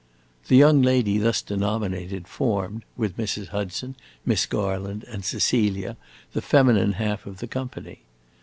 [0.47, 3.49] The young lady thus denominated formed, with Mrs.
[3.49, 5.95] Hudson, Miss Garland, and Cecilia,
[6.33, 7.99] the feminine half of the company.